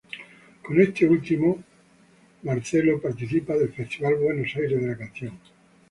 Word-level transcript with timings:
Con 0.65 0.81
este 0.81 1.05
último, 1.07 1.63
Marcelo 2.41 2.99
participa 2.99 3.53
del 3.53 3.71
Festival 3.71 4.15
Buenos 4.15 4.47
Aires 4.55 4.81
de 4.81 4.87
la 4.87 4.97
Canción. 4.97 5.39